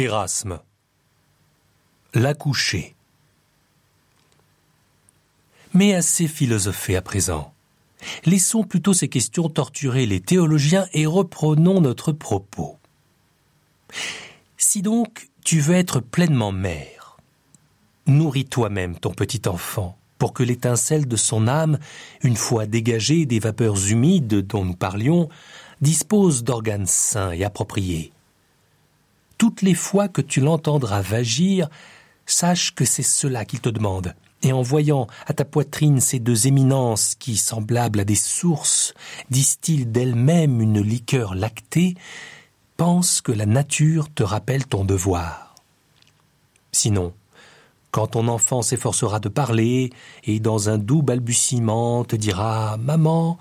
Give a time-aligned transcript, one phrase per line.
[0.00, 0.60] Erasme.
[2.14, 2.94] L'accoucher.
[5.74, 7.52] Mais assez philosophé à présent.
[8.24, 12.78] Laissons plutôt ces questions torturer les théologiens et reprenons notre propos.
[14.56, 17.18] Si donc tu veux être pleinement mère,
[18.06, 21.78] nourris toi-même ton petit enfant pour que l'étincelle de son âme,
[22.22, 25.28] une fois dégagée des vapeurs humides dont nous parlions,
[25.82, 28.12] dispose d'organes sains et appropriés.
[29.40, 31.70] Toutes les fois que tu l'entendras vagir,
[32.26, 36.46] sache que c'est cela qu'il te demande, et en voyant à ta poitrine ces deux
[36.46, 38.92] éminences qui, semblables à des sources,
[39.30, 41.94] distillent d'elles-mêmes une liqueur lactée,
[42.76, 45.54] pense que la nature te rappelle ton devoir.
[46.70, 47.14] Sinon,
[47.92, 49.88] quand ton enfant s'efforcera de parler,
[50.24, 53.38] et dans un doux balbutiement te dira Maman,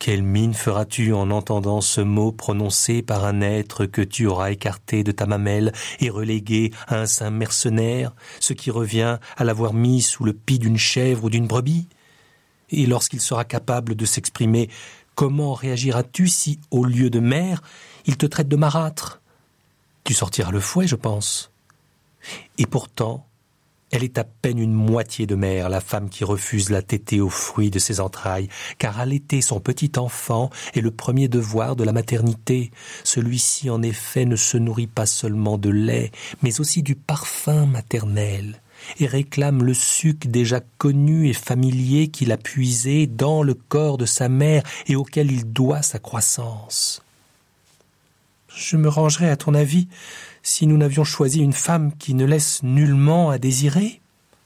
[0.00, 5.04] quelle mine feras-tu en entendant ce mot prononcé par un être que tu auras écarté
[5.04, 10.00] de ta mamelle et relégué à un saint mercenaire, ce qui revient à l'avoir mis
[10.00, 11.86] sous le pis d'une chèvre ou d'une brebis?
[12.70, 14.70] Et lorsqu'il sera capable de s'exprimer,
[15.14, 17.62] comment réagiras-tu si, au lieu de mère,
[18.06, 19.20] il te traite de marâtre?
[20.04, 21.50] Tu sortiras le fouet, je pense.
[22.56, 23.26] Et pourtant,
[23.90, 27.28] elle est à peine une moitié de mère, la femme qui refuse la tétée aux
[27.28, 31.92] fruits de ses entrailles, car allaiter son petit enfant est le premier devoir de la
[31.92, 32.70] maternité.
[33.04, 38.62] Celui-ci, en effet, ne se nourrit pas seulement de lait, mais aussi du parfum maternel,
[38.98, 44.06] et réclame le suc déjà connu et familier qu'il a puisé dans le corps de
[44.06, 47.02] sa mère et auquel il doit sa croissance.
[48.54, 49.88] Je me rangerai à ton avis
[50.42, 54.00] si nous n'avions choisi une femme qui ne laisse nullement à désirer?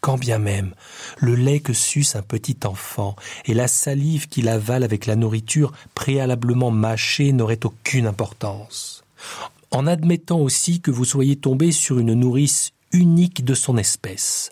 [0.00, 0.74] Quand bien même
[1.18, 5.72] le lait que suce un petit enfant et la salive qu'il avale avec la nourriture
[5.94, 9.04] préalablement mâchée n'auraient aucune importance.
[9.70, 14.50] En admettant aussi que vous soyez tombé sur une nourrice unique de son espèce.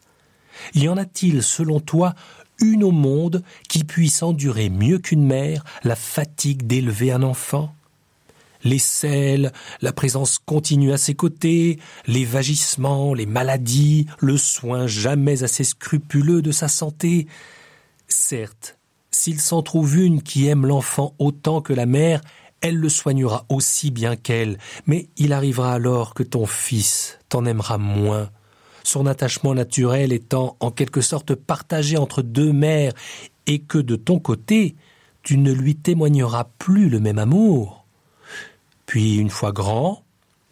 [0.75, 2.15] Y en a-t-il, selon toi,
[2.59, 7.75] une au monde qui puisse endurer mieux qu'une mère la fatigue d'élever un enfant?
[8.65, 15.43] Les selles, la présence continue à ses côtés, les vagissements, les maladies, le soin jamais
[15.43, 17.27] assez scrupuleux de sa santé.
[18.09, 18.79] Certes,
[19.11, 22.21] s'il s'en trouve une qui aime l'enfant autant que la mère,
[22.61, 27.79] elle le soignera aussi bien qu'elle, mais il arrivera alors que ton fils t'en aimera
[27.79, 28.31] moins,
[28.83, 32.93] son attachement naturel étant en quelque sorte partagé entre deux mères,
[33.47, 34.77] et que de ton côté,
[35.23, 37.84] tu ne lui témoigneras plus le même amour.
[38.95, 40.05] Puis, une fois grand,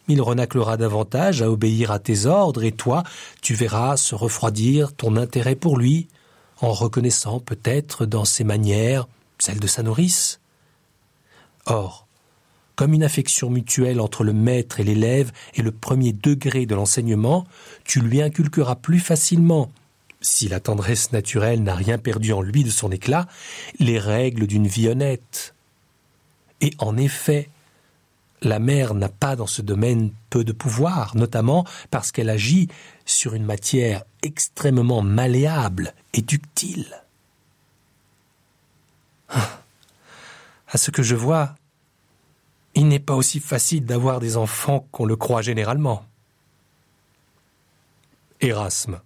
[0.09, 3.05] il renaclera davantage à obéir à tes ordres, et toi,
[3.41, 6.09] tu verras se refroidir ton intérêt pour lui,
[6.61, 9.07] en reconnaissant peut-être dans ses manières
[9.39, 10.41] celle de sa nourrice.
[11.67, 12.09] Or,
[12.75, 17.47] comme une affection mutuelle entre le maître et l'élève est le premier degré de l'enseignement,
[17.85, 19.71] tu lui inculqueras plus facilement,
[20.21, 23.29] si la tendresse naturelle n'a rien perdu en lui de son éclat,
[23.79, 25.55] les règles d'une vie honnête.
[26.61, 27.49] Et en effet,
[28.43, 32.69] la mère n'a pas dans ce domaine peu de pouvoir, notamment parce qu'elle agit
[33.05, 37.03] sur une matière extrêmement malléable et ductile.
[39.29, 41.55] À ce que je vois,
[42.75, 46.05] il n'est pas aussi facile d'avoir des enfants qu'on le croit généralement.
[48.41, 49.01] Erasme.